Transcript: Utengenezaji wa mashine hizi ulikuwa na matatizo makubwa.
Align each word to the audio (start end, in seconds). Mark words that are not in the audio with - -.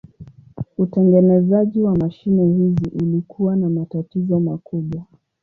Utengenezaji 0.77 1.81
wa 1.81 1.95
mashine 1.95 2.45
hizi 2.47 2.89
ulikuwa 3.05 3.55
na 3.55 3.69
matatizo 3.69 4.39
makubwa. 4.39 5.03